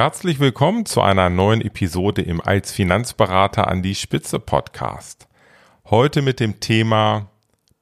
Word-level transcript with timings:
Herzlich 0.00 0.38
willkommen 0.38 0.86
zu 0.86 1.02
einer 1.02 1.28
neuen 1.28 1.60
Episode 1.60 2.22
im 2.22 2.40
Als 2.40 2.70
Finanzberater 2.70 3.66
an 3.66 3.82
die 3.82 3.96
Spitze 3.96 4.38
Podcast. 4.38 5.26
Heute 5.90 6.22
mit 6.22 6.38
dem 6.38 6.60
Thema 6.60 7.32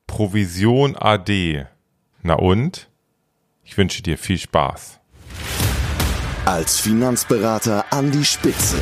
Provision 0.07 0.97
AD. 0.97 1.67
Na 2.23 2.33
und? 2.33 2.89
Ich 3.65 3.77
wünsche 3.77 4.03
dir 4.03 4.17
viel 4.17 4.39
Spaß. 4.39 4.99
Als 6.47 6.81
Finanzberater 6.81 7.85
an 7.91 8.11
die 8.11 8.25
Spitze. 8.25 8.81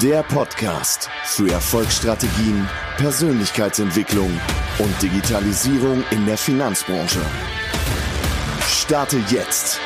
Der 0.00 0.22
Podcast 0.22 1.10
für 1.24 1.52
Erfolgsstrategien, 1.52 2.66
Persönlichkeitsentwicklung 2.96 4.30
und 4.78 5.02
Digitalisierung 5.02 6.02
in 6.10 6.24
der 6.24 6.38
Finanzbranche. 6.38 7.20
Starte 8.66 9.18
jetzt 9.28 9.78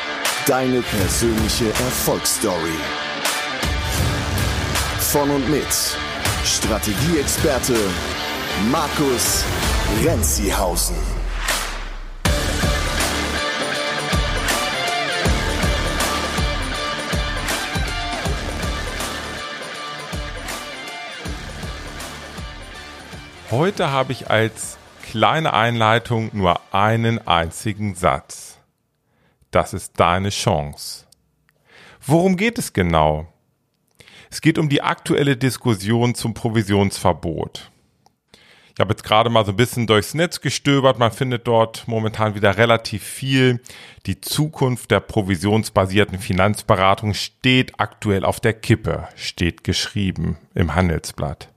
Deine 0.46 0.82
persönliche 0.82 1.68
Erfolgsstory. 1.68 2.76
Von 5.00 5.30
und 5.30 5.48
mit 5.48 5.64
Strategieexperte 6.44 7.74
Markus 8.70 9.42
Renzihausen. 10.04 10.96
Heute 23.50 23.90
habe 23.90 24.12
ich 24.12 24.30
als 24.30 24.76
kleine 25.10 25.54
Einleitung 25.54 26.28
nur 26.34 26.60
einen 26.74 27.26
einzigen 27.26 27.94
Satz. 27.94 28.53
Das 29.54 29.72
ist 29.72 29.92
deine 30.00 30.30
Chance. 30.30 31.06
Worum 32.04 32.36
geht 32.36 32.58
es 32.58 32.72
genau? 32.72 33.32
Es 34.28 34.40
geht 34.40 34.58
um 34.58 34.68
die 34.68 34.82
aktuelle 34.82 35.36
Diskussion 35.36 36.16
zum 36.16 36.34
Provisionsverbot. 36.34 37.70
Ich 38.74 38.80
habe 38.80 38.90
jetzt 38.90 39.04
gerade 39.04 39.30
mal 39.30 39.46
so 39.46 39.52
ein 39.52 39.56
bisschen 39.56 39.86
durchs 39.86 40.12
Netz 40.12 40.40
gestöbert. 40.40 40.98
Man 40.98 41.12
findet 41.12 41.46
dort 41.46 41.86
momentan 41.86 42.34
wieder 42.34 42.56
relativ 42.58 43.04
viel. 43.04 43.60
Die 44.06 44.20
Zukunft 44.20 44.90
der 44.90 44.98
provisionsbasierten 44.98 46.18
Finanzberatung 46.18 47.14
steht 47.14 47.78
aktuell 47.78 48.24
auf 48.24 48.40
der 48.40 48.54
Kippe, 48.54 49.06
steht 49.14 49.62
geschrieben 49.62 50.36
im 50.56 50.74
Handelsblatt. 50.74 51.48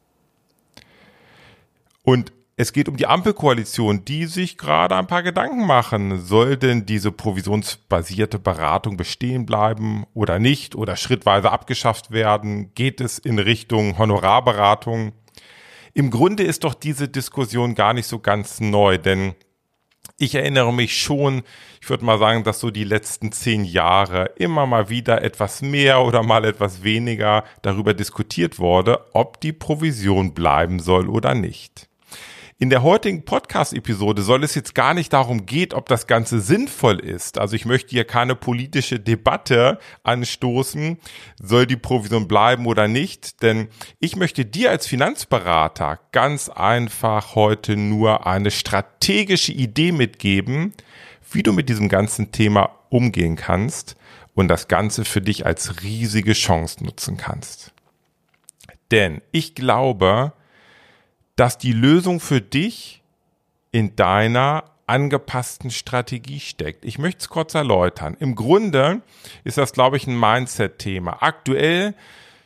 Und 2.04 2.32
es 2.60 2.74
geht 2.74 2.90
um 2.90 2.98
die 2.98 3.06
Ampelkoalition, 3.06 4.04
die 4.04 4.26
sich 4.26 4.58
gerade 4.58 4.96
ein 4.96 5.06
paar 5.06 5.22
Gedanken 5.22 5.68
machen. 5.68 6.20
Soll 6.20 6.58
denn 6.58 6.88
diese 6.88 7.12
provisionsbasierte 7.12 8.40
Beratung 8.40 8.98
bestehen 8.98 9.46
bleiben 9.46 10.08
oder 10.16 10.40
nicht 10.40 10.74
oder 10.76 10.96
schrittweise 10.96 11.52
abgeschafft 11.52 12.10
werden? 12.10 12.74
Geht 12.74 13.00
es 13.00 13.20
in 13.20 13.38
Richtung 13.38 14.00
Honorarberatung? 14.00 15.14
Im 15.94 16.10
Grunde 16.10 16.42
ist 16.42 16.64
doch 16.64 16.74
diese 16.74 17.08
Diskussion 17.08 17.76
gar 17.76 17.94
nicht 17.94 18.08
so 18.08 18.18
ganz 18.18 18.60
neu, 18.60 18.98
denn 18.98 19.36
ich 20.18 20.34
erinnere 20.34 20.74
mich 20.74 21.00
schon, 21.00 21.44
ich 21.80 21.88
würde 21.92 22.06
mal 22.06 22.18
sagen, 22.18 22.44
dass 22.44 22.60
so 22.60 22.72
die 22.72 22.86
letzten 22.86 23.32
zehn 23.32 23.66
Jahre 23.66 24.32
immer 24.38 24.66
mal 24.66 24.90
wieder 24.90 25.22
etwas 25.22 25.62
mehr 25.62 26.02
oder 26.02 26.24
mal 26.24 26.44
etwas 26.44 26.82
weniger 26.82 27.44
darüber 27.62 27.94
diskutiert 27.94 28.58
wurde, 28.58 29.06
ob 29.14 29.40
die 29.42 29.54
Provision 29.54 30.34
bleiben 30.34 30.80
soll 30.80 31.08
oder 31.08 31.36
nicht. 31.36 31.88
In 32.60 32.72
der 32.72 32.82
heutigen 32.82 33.24
Podcast-Episode 33.24 34.24
soll 34.24 34.44
es 34.44 34.56
jetzt 34.56 34.74
gar 34.74 34.96
nicht 34.96 35.14
darum 35.14 35.46
gehen, 35.46 35.74
ob 35.74 35.88
das 35.88 36.08
Ganze 36.08 36.40
sinnvoll 36.40 37.00
ist. 37.00 37.38
Also 37.38 37.56
ich 37.56 37.66
möchte 37.66 37.92
hier 37.92 38.04
keine 38.04 38.34
politische 38.34 39.00
Debatte 39.00 39.78
anstoßen, 40.02 40.98
soll 41.40 41.68
die 41.68 41.76
Provision 41.76 42.28
bleiben 42.28 42.66
oder 42.66 42.88
nicht, 42.88 43.44
denn 43.44 43.68
ich 44.00 44.16
möchte 44.16 44.44
dir 44.44 44.72
als 44.72 44.88
Finanzberater 44.88 46.00
ganz 46.12 46.50
einfach 46.50 47.36
heute 47.36 47.78
nur 47.78 48.26
eine 48.26 48.50
strategische 48.50 49.52
Idee 49.52 49.92
mitgeben, 49.92 50.74
wie 51.32 51.44
du 51.44 51.54
mit 51.54 51.70
diesem 51.70 51.90
ganzen 51.90 52.32
Thema 52.32 52.72
umgehen 52.90 53.36
kannst 53.36 53.98
und 54.34 54.48
das 54.48 54.68
Ganze 54.68 55.06
für 55.06 55.22
dich 55.22 55.46
als 55.46 55.84
riesige 55.84 56.34
Chance 56.34 56.84
nutzen 56.84 57.18
kannst. 57.18 57.72
Denn 58.90 59.22
ich 59.32 59.54
glaube, 59.54 60.34
dass 61.38 61.58
die 61.58 61.72
Lösung 61.72 62.20
für 62.20 62.42
dich 62.42 63.02
in 63.72 63.96
deiner 63.96 64.66
angepassten 64.88 65.70
Strategie 65.70 66.40
steckt. 66.40 66.84
Ich 66.84 66.98
möchte 66.98 67.20
es 67.20 67.30
kurz 67.30 67.54
erläutern. 67.54 68.18
Im 68.20 68.36
Grunde 68.36 69.02
ist 69.44 69.58
das, 69.58 69.74
glaube 69.74 69.98
ich, 69.98 70.08
ein 70.08 70.20
Mindset-Thema. 70.20 71.22
Aktuell 71.22 71.94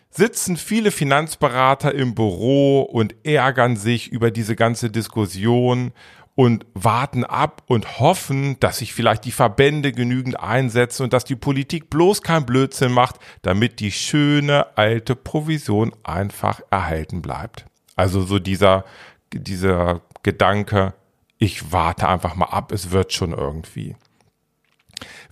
sitzen 0.09 0.57
viele 0.57 0.91
Finanzberater 0.91 1.95
im 1.95 2.15
Büro 2.15 2.81
und 2.81 3.15
ärgern 3.23 3.77
sich 3.77 4.11
über 4.11 4.29
diese 4.29 4.55
ganze 4.55 4.89
Diskussion 4.89 5.93
und 6.35 6.65
warten 6.73 7.23
ab 7.23 7.63
und 7.67 7.99
hoffen, 7.99 8.59
dass 8.59 8.79
sich 8.79 8.93
vielleicht 8.93 9.25
die 9.25 9.31
Verbände 9.31 9.91
genügend 9.91 10.39
einsetzen 10.39 11.03
und 11.03 11.13
dass 11.13 11.23
die 11.23 11.35
Politik 11.35 11.89
bloß 11.89 12.23
kein 12.23 12.45
Blödsinn 12.45 12.91
macht, 12.91 13.17
damit 13.41 13.79
die 13.79 13.91
schöne 13.91 14.77
alte 14.77 15.15
Provision 15.15 15.93
einfach 16.03 16.61
erhalten 16.71 17.21
bleibt. 17.21 17.65
Also 18.01 18.23
so 18.23 18.39
dieser, 18.39 18.83
dieser 19.31 20.01
Gedanke, 20.23 20.95
ich 21.37 21.71
warte 21.71 22.09
einfach 22.09 22.33
mal 22.33 22.47
ab, 22.47 22.71
es 22.71 22.89
wird 22.89 23.13
schon 23.13 23.31
irgendwie. 23.31 23.95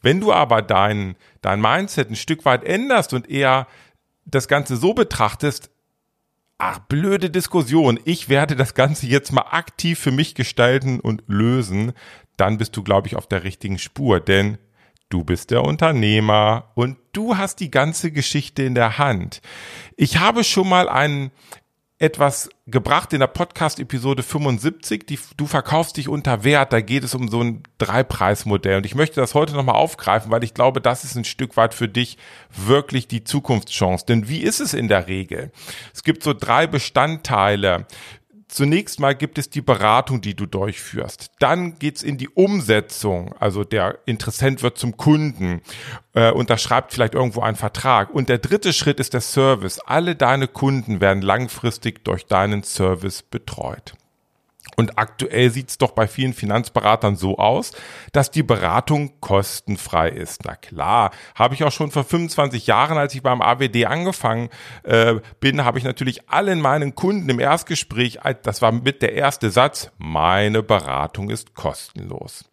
Wenn 0.03 0.19
du 0.19 0.31
aber 0.31 0.62
dein, 0.62 1.16
dein 1.41 1.62
Mindset 1.62 2.12
ein 2.12 2.16
Stück 2.16 2.46
weit 2.46 2.63
änderst 2.63 3.12
und 3.16 3.28
eher 3.28 3.66
das 4.25 4.47
Ganze 4.47 4.78
so 4.78 4.94
betrachtest, 4.94 5.72
ach, 6.59 6.78
blöde 6.78 7.31
Diskussion, 7.31 8.00
ich 8.06 8.30
werde 8.30 8.56
das 8.56 8.75
Ganze 8.75 9.07
jetzt 9.07 9.31
mal 9.31 9.47
aktiv 9.50 9.97
für 9.97 10.12
mich 10.12 10.36
gestalten 10.36 11.00
und 11.00 11.24
lösen, 11.25 11.94
dann 12.38 12.59
bist 12.59 12.78
du, 12.78 12.84
glaube 12.84 13.07
ich, 13.07 13.16
auf 13.16 13.25
der 13.25 13.44
richtigen 13.44 13.80
Spur, 13.80 14.19
denn 14.19 14.59
du 15.09 15.24
bist 15.24 15.50
der 15.50 15.63
Unternehmer 15.63 16.69
und 16.75 17.00
du 17.13 17.36
hast 17.36 17.62
die 17.62 17.72
ganze 17.72 18.12
Geschichte 18.12 18.62
in 18.62 18.75
der 18.75 19.00
Hand. 19.00 19.41
Ich 19.97 20.19
habe 20.19 20.44
schon 20.44 20.69
mal 20.69 20.88
einen, 20.88 21.31
etwas 22.00 22.50
gebracht 22.66 23.12
in 23.12 23.20
der 23.20 23.28
Podcast-Episode 23.28 24.24
75, 24.24 25.06
die, 25.06 25.20
du 25.36 25.48
verkaufst 25.48 25.98
dich 25.98 26.08
unter 26.08 26.46
Wert, 26.46 26.72
da 26.72 26.80
geht 26.80 27.04
es 27.04 27.14
um 27.14 27.28
so 27.28 27.42
ein 27.42 27.64
Dreipreismodell 27.78 28.78
und 28.78 28.86
ich 28.86 28.96
möchte 28.96 29.20
das 29.20 29.34
heute 29.34 29.54
nochmal 29.54 29.76
aufgreifen, 29.76 30.32
weil 30.32 30.46
ich 30.46 30.54
glaube, 30.54 30.80
das 30.80 31.04
ist 31.04 31.16
ein 31.16 31.26
Stück 31.26 31.58
weit 31.58 31.74
für 31.74 31.90
dich 31.90 32.18
wirklich 32.56 33.10
die 33.10 33.26
Zukunftschance. 33.26 34.06
Denn 34.06 34.30
wie 34.30 34.40
ist 34.40 34.62
es 34.62 34.74
in 34.74 34.88
der 34.88 35.08
Regel? 35.08 35.52
Es 35.94 36.04
gibt 36.04 36.24
so 36.24 36.34
drei 36.34 36.68
Bestandteile 36.68 37.86
Zunächst 38.50 39.00
mal 39.00 39.14
gibt 39.14 39.38
es 39.38 39.52
die 39.52 39.62
Beratung, 39.62 40.22
die 40.22 40.36
du 40.36 40.48
durchführst. 40.48 41.32
Dann 41.38 41.78
geht's 41.78 42.02
in 42.02 42.18
die 42.18 42.30
Umsetzung. 42.30 43.36
Also 43.40 43.64
der 43.64 44.00
Interessent 44.08 44.64
wird 44.64 44.80
zum 44.80 44.98
Kunden, 44.98 45.62
äh, 46.14 46.32
unterschreibt 46.32 46.92
vielleicht 46.92 47.14
irgendwo 47.14 47.42
einen 47.42 47.56
Vertrag. 47.56 48.10
Und 48.10 48.28
der 48.28 48.40
dritte 48.40 48.74
Schritt 48.74 49.00
ist 49.00 49.14
der 49.14 49.22
Service. 49.22 49.80
Alle 49.80 50.16
deine 50.16 50.48
Kunden 50.48 51.00
werden 51.00 51.22
langfristig 51.22 52.04
durch 52.04 52.26
deinen 52.26 52.64
Service 52.64 53.22
betreut. 53.22 53.94
Und 54.80 54.98
aktuell 54.98 55.50
sieht 55.50 55.72
es 55.72 55.78
doch 55.78 55.92
bei 55.92 56.08
vielen 56.08 56.34
Finanzberatern 56.34 57.18
so 57.18 57.38
aus, 57.38 57.74
dass 58.14 58.32
die 58.32 58.44
Beratung 58.44 59.20
kostenfrei 59.20 60.08
ist. 60.08 60.46
Na 60.46 60.56
klar, 60.56 61.12
habe 61.36 61.54
ich 61.54 61.66
auch 61.66 61.72
schon 61.74 61.92
vor 61.92 62.06
25 62.06 62.66
Jahren, 62.66 62.98
als 62.98 63.14
ich 63.14 63.22
beim 63.22 63.42
AWD 63.42 63.88
angefangen 63.88 64.48
äh, 64.84 65.16
bin, 65.42 65.66
habe 65.66 65.80
ich 65.80 65.84
natürlich 65.84 66.30
allen 66.30 66.62
meinen 66.62 66.96
Kunden 66.96 67.28
im 67.28 67.42
Erstgespräch, 67.42 68.20
das 68.42 68.62
war 68.62 68.72
mit 68.72 69.02
der 69.02 69.16
erste 69.16 69.50
Satz, 69.50 69.92
meine 69.98 70.64
Beratung 70.64 71.30
ist 71.30 71.56
kostenlos. 71.56 72.46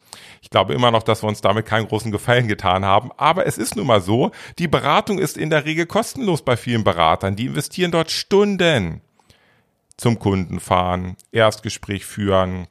Ich 0.43 0.51
glaube 0.51 0.75
immer 0.75 0.91
noch, 0.91 1.05
dass 1.05 1.23
wir 1.23 1.29
uns 1.29 1.43
damit 1.43 1.67
keinen 1.67 1.87
großen 1.87 2.11
Gefallen 2.11 2.49
getan 2.49 2.85
haben. 2.85 3.11
Aber 3.19 3.47
es 3.47 3.57
ist 3.57 3.77
nun 3.77 3.87
mal 3.87 4.01
so, 4.01 4.33
die 4.59 4.67
Beratung 4.67 5.21
ist 5.21 5.37
in 5.37 5.51
der 5.51 5.65
Regel 5.65 5.87
kostenlos 5.87 6.43
bei 6.43 6.57
vielen 6.57 6.83
Beratern. 6.83 7.37
Die 7.37 7.47
investieren 7.47 7.93
dort 7.93 8.11
Stunden 8.11 9.01
zum 9.97 10.19
Kunden 10.19 10.61
fahren, 10.61 11.17
Erstgespräch 11.33 12.05
führen, 12.05 12.67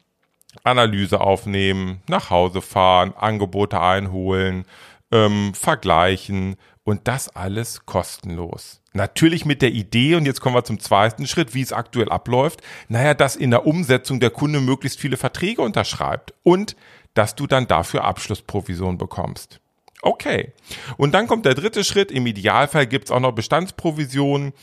Analyse 0.63 1.22
aufnehmen, 1.22 2.01
nach 2.07 2.30
Hause 2.30 2.62
fahren, 2.62 3.13
Angebote 3.16 3.80
einholen, 3.80 4.66
ähm, 5.12 5.54
vergleichen 5.54 6.56
und 6.83 7.07
das 7.07 7.30
alles 7.36 7.86
kostenlos. 7.86 8.81
Natürlich 8.94 9.45
mit 9.45 9.62
der 9.62 9.72
Idee, 9.72 10.16
und 10.16 10.25
jetzt 10.25 10.39
kommen 10.39 10.56
wir 10.56 10.63
zum 10.63 10.80
zweiten 10.80 11.27
Schritt, 11.27 11.54
wie 11.54 11.62
es 11.62 11.74
aktuell 11.74 12.10
abläuft, 12.10 12.62
naja, 12.88 13.13
dass 13.13 13.36
in 13.36 13.51
der 13.51 13.66
Umsetzung 13.66 14.19
der 14.19 14.30
Kunde 14.30 14.62
möglichst 14.62 15.00
viele 15.00 15.18
Verträge 15.18 15.62
unterschreibt 15.62 16.33
und 16.44 16.75
dass 17.13 17.36
du 17.36 17.48
dann 17.48 17.68
dafür 17.68 18.04
Abschlussprovision 18.04 18.98
bekommst. 18.98 19.60
Okay. 20.01 20.54
Und 20.98 21.13
dann 21.13 21.27
kommt 21.27 21.45
der 21.45 21.56
dritte 21.56 21.83
Schritt. 21.83 22.12
Im 22.12 22.27
Idealfall 22.27 22.86
gibt's 22.86 23.10
auch 23.10 23.19
noch 23.19 23.31
Bestandsprovisionen 23.31 24.54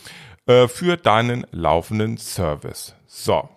äh, 0.46 0.68
für 0.68 0.96
deinen 0.96 1.46
laufenden 1.50 2.18
Service. 2.18 2.94
So. 3.06 3.48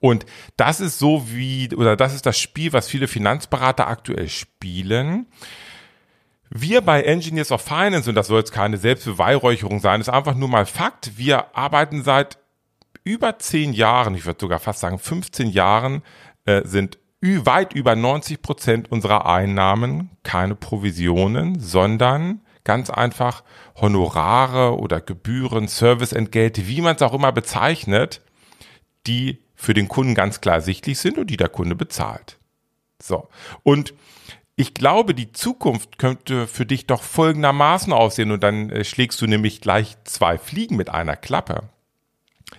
Und 0.00 0.26
das 0.56 0.80
ist 0.80 0.98
so 0.98 1.28
wie, 1.30 1.70
oder 1.74 1.96
das 1.96 2.14
ist 2.14 2.26
das 2.26 2.38
Spiel, 2.38 2.72
was 2.72 2.88
viele 2.88 3.08
Finanzberater 3.08 3.88
aktuell 3.88 4.28
spielen. 4.28 5.26
Wir 6.50 6.80
bei 6.80 7.02
Engineers 7.02 7.52
of 7.52 7.62
Finance, 7.62 8.08
und 8.08 8.14
das 8.14 8.28
soll 8.28 8.38
jetzt 8.38 8.52
keine 8.52 8.78
Selbstbeweihräucherung 8.78 9.80
sein, 9.80 10.00
ist 10.00 10.08
einfach 10.08 10.34
nur 10.34 10.48
mal 10.48 10.66
Fakt, 10.66 11.18
wir 11.18 11.56
arbeiten 11.56 12.02
seit 12.02 12.38
über 13.04 13.38
zehn 13.38 13.72
Jahren, 13.72 14.14
ich 14.14 14.24
würde 14.24 14.40
sogar 14.40 14.58
fast 14.58 14.80
sagen 14.80 14.98
15 14.98 15.50
Jahren, 15.50 16.02
äh, 16.44 16.62
sind 16.64 16.98
weit 17.20 17.72
über 17.72 17.96
90 17.96 18.42
Prozent 18.42 18.92
unserer 18.92 19.26
Einnahmen 19.26 20.10
keine 20.22 20.54
Provisionen, 20.54 21.58
sondern 21.58 22.42
ganz 22.68 22.90
einfach 22.90 23.44
Honorare 23.76 24.78
oder 24.78 25.00
Gebühren, 25.00 25.68
Serviceentgelte, 25.68 26.68
wie 26.68 26.82
man 26.82 26.96
es 26.96 27.02
auch 27.02 27.14
immer 27.14 27.32
bezeichnet, 27.32 28.20
die 29.06 29.42
für 29.56 29.72
den 29.72 29.88
Kunden 29.88 30.14
ganz 30.14 30.42
klar 30.42 30.56
ersichtlich 30.56 30.98
sind 30.98 31.16
und 31.16 31.30
die 31.30 31.38
der 31.38 31.48
Kunde 31.48 31.74
bezahlt. 31.74 32.36
So. 33.02 33.28
Und 33.62 33.94
ich 34.54 34.74
glaube, 34.74 35.14
die 35.14 35.32
Zukunft 35.32 35.98
könnte 35.98 36.46
für 36.46 36.66
dich 36.66 36.86
doch 36.86 37.02
folgendermaßen 37.02 37.90
aussehen 37.90 38.32
und 38.32 38.42
dann 38.42 38.68
äh, 38.68 38.84
schlägst 38.84 39.18
du 39.22 39.26
nämlich 39.26 39.62
gleich 39.62 39.96
zwei 40.04 40.36
Fliegen 40.36 40.76
mit 40.76 40.90
einer 40.90 41.16
Klappe. 41.16 41.70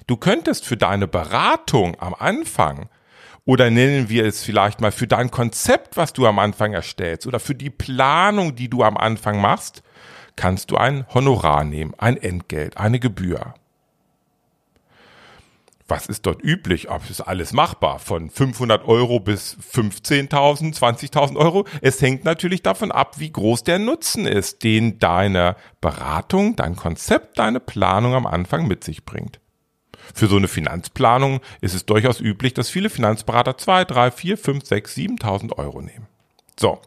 Du 0.07 0.17
könntest 0.17 0.65
für 0.65 0.77
deine 0.77 1.07
Beratung 1.07 1.99
am 1.99 2.15
Anfang 2.15 2.89
oder 3.45 3.69
nennen 3.69 4.09
wir 4.09 4.25
es 4.25 4.43
vielleicht 4.43 4.81
mal 4.81 4.91
für 4.91 5.07
dein 5.07 5.31
Konzept, 5.31 5.97
was 5.97 6.13
du 6.13 6.25
am 6.27 6.39
Anfang 6.39 6.73
erstellst 6.73 7.27
oder 7.27 7.39
für 7.39 7.55
die 7.55 7.69
Planung, 7.69 8.55
die 8.55 8.69
du 8.69 8.83
am 8.83 8.97
Anfang 8.97 9.41
machst, 9.41 9.83
kannst 10.35 10.71
du 10.71 10.77
ein 10.77 11.05
Honorar 11.13 11.63
nehmen, 11.63 11.93
ein 11.97 12.17
Entgelt, 12.17 12.77
eine 12.77 12.99
Gebühr. 12.99 13.53
Was 15.89 16.05
ist 16.05 16.27
dort 16.27 16.43
üblich? 16.43 16.91
Ob 16.91 17.09
ist 17.09 17.21
alles 17.21 17.51
machbar? 17.51 17.97
Von 17.97 18.29
500 18.29 18.87
Euro 18.87 19.19
bis 19.19 19.57
15.000, 19.73 20.77
20.000 20.77 21.35
Euro. 21.35 21.65
Es 21.81 21.99
hängt 21.99 22.25
natürlich 22.25 22.61
davon 22.61 22.91
ab, 22.91 23.19
wie 23.19 23.31
groß 23.31 23.63
der 23.63 23.79
Nutzen 23.79 24.27
ist, 24.27 24.63
den 24.63 24.99
deine 24.99 25.55
Beratung, 25.81 26.55
dein 26.55 26.75
Konzept, 26.75 27.39
deine 27.39 27.59
Planung 27.59 28.13
am 28.13 28.27
Anfang 28.27 28.67
mit 28.67 28.83
sich 28.83 29.03
bringt. 29.03 29.39
Für 30.13 30.27
so 30.27 30.37
eine 30.37 30.47
Finanzplanung 30.47 31.41
ist 31.61 31.73
es 31.73 31.85
durchaus 31.85 32.19
üblich, 32.19 32.53
dass 32.53 32.69
viele 32.69 32.89
Finanzberater 32.89 33.57
2, 33.57 33.85
3, 33.85 34.11
4, 34.11 34.37
5, 34.37 34.65
6, 34.65 34.95
7.000 34.95 35.57
Euro 35.57 35.81
nehmen. 35.81 36.07
So. 36.59 36.79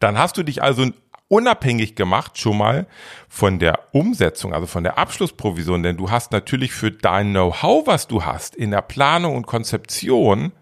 Dann 0.00 0.18
hast 0.18 0.36
du 0.36 0.42
dich 0.42 0.62
also 0.62 0.86
unabhängig 1.28 1.96
gemacht 1.96 2.38
schon 2.38 2.58
mal 2.58 2.86
von 3.28 3.58
der 3.58 3.80
Umsetzung, 3.92 4.54
also 4.54 4.66
von 4.66 4.84
der 4.84 4.98
Abschlussprovision, 4.98 5.82
denn 5.82 5.96
du 5.96 6.10
hast 6.10 6.32
natürlich 6.32 6.72
für 6.72 6.90
dein 6.90 7.30
Know-how, 7.30 7.86
was 7.86 8.06
du 8.06 8.24
hast 8.24 8.54
in 8.54 8.70
der 8.70 8.82
Planung 8.82 9.36
und 9.36 9.46
Konzeption, 9.46 10.52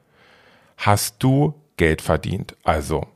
hast 0.77 1.23
du 1.23 1.55
Geld 1.77 2.03
verdient. 2.03 2.57
Also, 2.65 3.07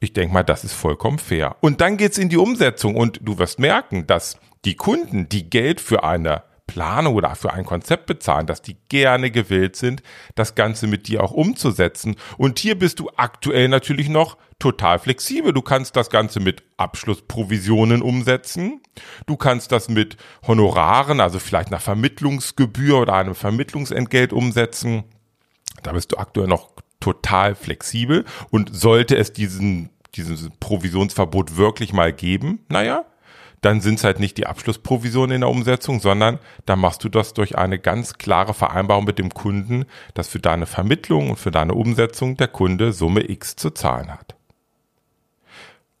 ich 0.00 0.12
denke 0.12 0.34
mal, 0.34 0.42
das 0.42 0.64
ist 0.64 0.74
vollkommen 0.74 1.18
fair. 1.18 1.56
Und 1.60 1.80
dann 1.80 1.96
geht's 1.96 2.18
in 2.18 2.28
die 2.28 2.36
Umsetzung 2.36 2.94
und 2.96 3.20
du 3.22 3.38
wirst 3.38 3.58
merken, 3.58 4.06
dass 4.06 4.38
die 4.64 4.74
Kunden, 4.74 5.28
die 5.28 5.48
Geld 5.48 5.80
für 5.80 6.04
eine 6.04 6.42
Planung 6.68 7.16
oder 7.16 7.34
für 7.34 7.52
ein 7.52 7.64
Konzept 7.64 8.06
bezahlen, 8.06 8.46
dass 8.46 8.62
die 8.62 8.76
gerne 8.88 9.32
gewillt 9.32 9.74
sind, 9.74 10.02
das 10.36 10.54
Ganze 10.54 10.86
mit 10.86 11.08
dir 11.08 11.24
auch 11.24 11.32
umzusetzen. 11.32 12.14
Und 12.36 12.60
hier 12.60 12.78
bist 12.78 13.00
du 13.00 13.10
aktuell 13.16 13.68
natürlich 13.68 14.08
noch 14.08 14.36
total 14.60 15.00
flexibel. 15.00 15.52
Du 15.52 15.62
kannst 15.62 15.96
das 15.96 16.10
Ganze 16.10 16.38
mit 16.38 16.62
Abschlussprovisionen 16.76 18.02
umsetzen. 18.02 18.80
Du 19.26 19.36
kannst 19.36 19.72
das 19.72 19.88
mit 19.88 20.16
Honoraren, 20.46 21.20
also 21.20 21.40
vielleicht 21.40 21.68
einer 21.68 21.80
Vermittlungsgebühr 21.80 23.00
oder 23.00 23.14
einem 23.14 23.34
Vermittlungsentgelt 23.34 24.32
umsetzen. 24.32 25.04
Da 25.82 25.92
bist 25.92 26.12
du 26.12 26.16
aktuell 26.18 26.48
noch 26.48 26.70
total 27.00 27.54
flexibel. 27.54 28.24
Und 28.50 28.76
sollte 28.76 29.16
es 29.16 29.32
diesen, 29.32 29.90
dieses 30.14 30.50
Provisionsverbot 30.60 31.56
wirklich 31.56 31.92
mal 31.92 32.12
geben, 32.12 32.60
naja, 32.68 33.04
dann 33.60 33.80
sind 33.80 33.98
es 33.98 34.04
halt 34.04 34.20
nicht 34.20 34.38
die 34.38 34.46
Abschlussprovisionen 34.46 35.36
in 35.36 35.40
der 35.40 35.50
Umsetzung, 35.50 36.00
sondern 36.00 36.38
da 36.66 36.76
machst 36.76 37.02
du 37.04 37.08
das 37.08 37.34
durch 37.34 37.58
eine 37.58 37.78
ganz 37.78 38.14
klare 38.14 38.54
Vereinbarung 38.54 39.04
mit 39.04 39.18
dem 39.18 39.34
Kunden, 39.34 39.84
dass 40.14 40.28
für 40.28 40.38
deine 40.38 40.66
Vermittlung 40.66 41.30
und 41.30 41.38
für 41.38 41.50
deine 41.50 41.74
Umsetzung 41.74 42.36
der 42.36 42.48
Kunde 42.48 42.92
Summe 42.92 43.28
X 43.28 43.56
zu 43.56 43.70
zahlen 43.70 44.12
hat. 44.12 44.38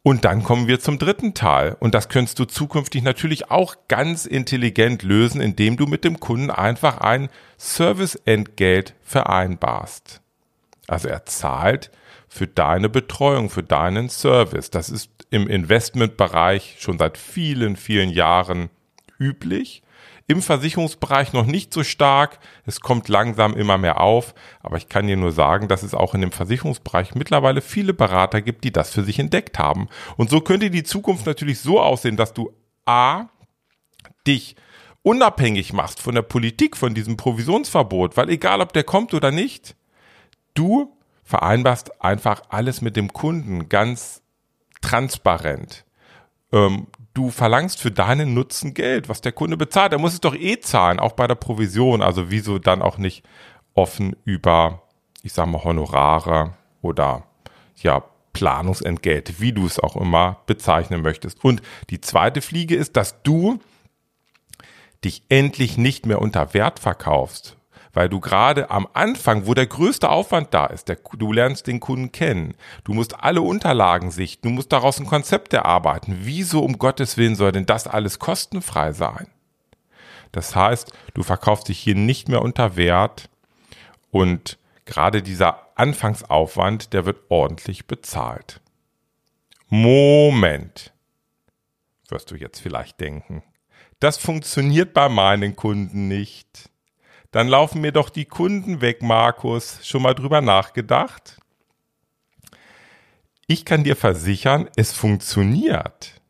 Und 0.02 0.24
dann 0.24 0.42
kommen 0.42 0.68
wir 0.68 0.80
zum 0.80 0.98
dritten 0.98 1.34
Teil. 1.34 1.76
Und 1.80 1.94
das 1.94 2.08
könntest 2.08 2.38
du 2.38 2.46
zukünftig 2.46 3.02
natürlich 3.02 3.50
auch 3.50 3.76
ganz 3.88 4.24
intelligent 4.24 5.02
lösen, 5.02 5.40
indem 5.40 5.76
du 5.76 5.86
mit 5.86 6.04
dem 6.04 6.18
Kunden 6.18 6.50
einfach 6.50 6.98
ein 6.98 7.28
Serviceentgelt 7.58 8.94
vereinbarst. 9.02 10.22
Also 10.86 11.08
er 11.08 11.26
zahlt 11.26 11.90
für 12.28 12.46
deine 12.46 12.88
Betreuung, 12.88 13.50
für 13.50 13.62
deinen 13.62 14.08
Service. 14.08 14.70
Das 14.70 14.90
ist 14.90 15.10
im 15.30 15.48
Investmentbereich 15.48 16.76
schon 16.78 16.98
seit 16.98 17.18
vielen, 17.18 17.76
vielen 17.76 18.10
Jahren 18.10 18.70
üblich. 19.18 19.82
Im 20.30 20.42
Versicherungsbereich 20.42 21.32
noch 21.32 21.46
nicht 21.46 21.72
so 21.72 21.82
stark. 21.82 22.38
Es 22.66 22.80
kommt 22.80 23.08
langsam 23.08 23.54
immer 23.54 23.78
mehr 23.78 24.00
auf. 24.00 24.34
Aber 24.60 24.76
ich 24.76 24.90
kann 24.90 25.06
dir 25.06 25.16
nur 25.16 25.32
sagen, 25.32 25.68
dass 25.68 25.82
es 25.82 25.94
auch 25.94 26.14
in 26.14 26.20
dem 26.20 26.32
Versicherungsbereich 26.32 27.14
mittlerweile 27.14 27.62
viele 27.62 27.94
Berater 27.94 28.42
gibt, 28.42 28.64
die 28.64 28.72
das 28.72 28.90
für 28.92 29.02
sich 29.02 29.18
entdeckt 29.18 29.58
haben. 29.58 29.88
Und 30.18 30.28
so 30.28 30.42
könnte 30.42 30.70
die 30.70 30.82
Zukunft 30.82 31.24
natürlich 31.24 31.60
so 31.60 31.80
aussehen, 31.80 32.18
dass 32.18 32.34
du 32.34 32.52
A, 32.84 33.28
dich 34.26 34.56
unabhängig 35.02 35.72
machst 35.72 36.02
von 36.02 36.14
der 36.14 36.22
Politik, 36.22 36.76
von 36.76 36.92
diesem 36.92 37.16
Provisionsverbot, 37.16 38.18
weil 38.18 38.28
egal 38.28 38.60
ob 38.60 38.74
der 38.74 38.84
kommt 38.84 39.14
oder 39.14 39.30
nicht, 39.30 39.74
du 40.52 40.94
vereinbarst 41.28 42.02
einfach 42.02 42.40
alles 42.48 42.80
mit 42.80 42.96
dem 42.96 43.12
Kunden 43.12 43.68
ganz 43.68 44.22
transparent. 44.80 45.84
Ähm, 46.52 46.86
du 47.12 47.28
verlangst 47.30 47.80
für 47.82 47.90
deinen 47.90 48.32
Nutzen 48.32 48.72
Geld, 48.72 49.10
was 49.10 49.20
der 49.20 49.32
Kunde 49.32 49.58
bezahlt. 49.58 49.92
Er 49.92 49.98
muss 49.98 50.14
es 50.14 50.20
doch 50.20 50.34
eh 50.34 50.58
zahlen, 50.60 50.98
auch 50.98 51.12
bei 51.12 51.26
der 51.26 51.34
Provision. 51.34 52.00
Also 52.00 52.30
wieso 52.30 52.58
dann 52.58 52.80
auch 52.80 52.96
nicht 52.96 53.26
offen 53.74 54.16
über, 54.24 54.84
ich 55.22 55.34
sag 55.34 55.48
mal, 55.48 55.62
Honorare 55.64 56.54
oder 56.80 57.24
ja, 57.76 58.02
Planungsentgelte, 58.32 59.38
wie 59.38 59.52
du 59.52 59.66
es 59.66 59.78
auch 59.78 59.96
immer 59.96 60.38
bezeichnen 60.46 61.02
möchtest. 61.02 61.44
Und 61.44 61.60
die 61.90 62.00
zweite 62.00 62.40
Fliege 62.40 62.74
ist, 62.74 62.96
dass 62.96 63.22
du 63.22 63.60
dich 65.04 65.24
endlich 65.28 65.76
nicht 65.76 66.06
mehr 66.06 66.22
unter 66.22 66.54
Wert 66.54 66.78
verkaufst, 66.78 67.57
weil 67.92 68.08
du 68.08 68.20
gerade 68.20 68.70
am 68.70 68.86
Anfang, 68.92 69.46
wo 69.46 69.54
der 69.54 69.66
größte 69.66 70.08
Aufwand 70.08 70.52
da 70.54 70.66
ist, 70.66 70.88
der, 70.88 70.98
du 71.16 71.32
lernst 71.32 71.66
den 71.66 71.80
Kunden 71.80 72.12
kennen, 72.12 72.54
du 72.84 72.94
musst 72.94 73.18
alle 73.20 73.42
Unterlagen 73.42 74.10
sichten, 74.10 74.48
du 74.48 74.54
musst 74.54 74.72
daraus 74.72 74.98
ein 74.98 75.06
Konzept 75.06 75.52
erarbeiten. 75.52 76.18
Wieso 76.20 76.60
um 76.60 76.78
Gottes 76.78 77.16
Willen 77.16 77.36
soll 77.36 77.52
denn 77.52 77.66
das 77.66 77.86
alles 77.86 78.18
kostenfrei 78.18 78.92
sein? 78.92 79.28
Das 80.32 80.54
heißt, 80.54 80.92
du 81.14 81.22
verkaufst 81.22 81.68
dich 81.68 81.78
hier 81.78 81.94
nicht 81.94 82.28
mehr 82.28 82.42
unter 82.42 82.76
Wert 82.76 83.30
und 84.10 84.58
gerade 84.84 85.22
dieser 85.22 85.68
Anfangsaufwand, 85.74 86.92
der 86.92 87.06
wird 87.06 87.18
ordentlich 87.28 87.86
bezahlt. 87.86 88.60
Moment, 89.68 90.92
wirst 92.08 92.30
du 92.30 92.36
jetzt 92.36 92.60
vielleicht 92.60 93.00
denken. 93.00 93.42
Das 94.00 94.16
funktioniert 94.16 94.94
bei 94.94 95.08
meinen 95.08 95.56
Kunden 95.56 96.08
nicht 96.08 96.70
dann 97.30 97.48
laufen 97.48 97.80
mir 97.80 97.92
doch 97.92 98.10
die 98.10 98.24
Kunden 98.24 98.80
weg, 98.80 99.02
Markus. 99.02 99.80
Schon 99.82 100.02
mal 100.02 100.14
drüber 100.14 100.40
nachgedacht? 100.40 101.38
Ich 103.46 103.64
kann 103.64 103.84
dir 103.84 103.96
versichern, 103.96 104.68
es 104.76 104.92
funktioniert. 104.92 106.20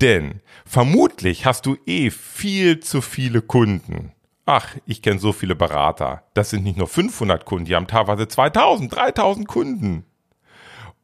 Denn 0.00 0.42
vermutlich 0.66 1.46
hast 1.46 1.66
du 1.66 1.76
eh 1.86 2.10
viel 2.10 2.80
zu 2.80 3.00
viele 3.00 3.42
Kunden. 3.42 4.12
Ach, 4.44 4.76
ich 4.86 5.02
kenne 5.02 5.18
so 5.18 5.32
viele 5.32 5.56
Berater. 5.56 6.22
Das 6.34 6.50
sind 6.50 6.64
nicht 6.64 6.78
nur 6.78 6.86
500 6.86 7.44
Kunden, 7.44 7.64
die 7.64 7.74
haben 7.74 7.86
teilweise 7.86 8.28
2000, 8.28 8.94
3000 8.94 9.48
Kunden. 9.48 10.06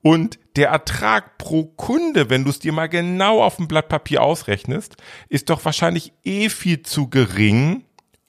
Und 0.03 0.39
der 0.57 0.69
Ertrag 0.69 1.39
pro 1.39 1.65
Kunde, 1.65 2.29
wenn 2.29 2.45
du 2.45 2.51
es 2.51 2.59
dir 2.59 2.73
mal 2.73 2.89
genau 2.89 3.43
auf 3.43 3.57
dem 3.57 3.69
Blatt 3.69 3.89
Papier 3.89 4.23
ausrechnest, 4.23 4.97
ist 5.29 5.49
doch 5.49 5.65
wahrscheinlich 5.65 6.13
eh 6.25 6.49
viel 6.49 6.83
zu 6.83 7.09
gering, 7.09 7.85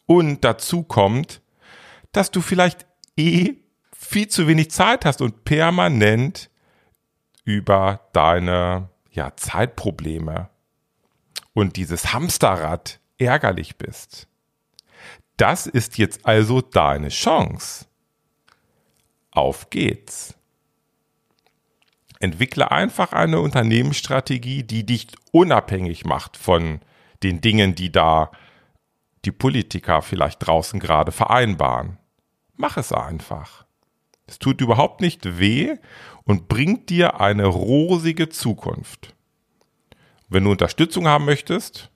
und 0.06 0.44
dazu 0.44 0.84
kommt, 0.84 1.42
dass 2.12 2.32
du 2.32 2.42
vielleicht 2.42 2.86
eh 3.18 3.56
viel 3.94 4.28
zu 4.28 4.48
wenig 4.48 4.72
Zeit 4.72 5.06
hast 5.06 5.22
und 5.22 5.44
permanent 5.46 6.50
über 7.46 8.10
deine 8.14 8.90
ja, 9.12 9.36
Zeitprobleme 9.36 10.50
und 11.54 11.76
dieses 11.78 12.14
Hamsterrad 12.14 13.00
ärgerlich 13.18 13.78
bist. 13.78 14.28
Das 15.38 15.68
ist 15.68 15.98
jetzt 15.98 16.26
also 16.26 16.62
deine 16.62 17.10
Chance. 17.10 17.86
Auf 19.32 19.70
geht's. 19.70 20.36
Entwickle 22.20 22.72
einfach 22.72 23.12
eine 23.12 23.42
Unternehmensstrategie, 23.42 24.64
die 24.64 24.86
dich 24.86 25.08
unabhängig 25.32 26.06
macht 26.06 26.38
von 26.38 26.80
den 27.24 27.42
Dingen, 27.42 27.76
die 27.76 27.92
da 27.92 28.32
die 29.26 29.32
Politiker 29.32 30.02
vielleicht 30.02 30.46
draußen 30.46 30.80
gerade 30.80 31.12
vereinbaren. 31.12 31.98
Mach 32.56 32.78
es 32.78 32.92
einfach. 32.92 33.66
Es 34.28 34.40
tut 34.40 34.62
überhaupt 34.62 35.02
nicht 35.02 35.40
weh 35.40 35.76
und 36.24 36.48
bringt 36.48 36.90
dir 36.90 37.20
eine 37.20 37.46
rosige 37.46 38.30
Zukunft. 38.30 39.14
Wenn 40.30 40.46
du 40.46 40.52
Unterstützung 40.52 41.08
haben 41.08 41.26
möchtest, 41.26 41.90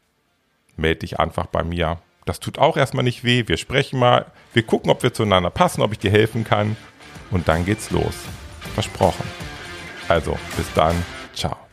melde 0.76 1.00
dich 1.00 1.20
einfach 1.20 1.48
bei 1.48 1.64
mir. 1.64 2.00
Das 2.26 2.40
tut 2.40 2.60
auch 2.60 2.76
erstmal 2.76 3.04
nicht 3.04 3.24
weh. 3.24 3.48
Wir 3.48 3.58
sprechen 3.58 4.00
mal, 4.00 4.32
wir 4.54 4.64
gucken, 4.64 4.92
ob 4.92 5.02
wir 5.02 5.14
zueinander 5.14 5.50
passen, 5.50 5.82
ob 5.82 5.94
ich 5.94 6.00
dir 6.00 6.12
helfen 6.12 6.44
kann. 6.44 6.76
Und 7.32 7.48
dann 7.48 7.66
geht's 7.66 7.90
los. 7.90 8.16
Versprochen. 8.74 9.26
Also, 10.08 10.38
bis 10.56 10.72
dann. 10.74 10.96
Ciao. 11.34 11.67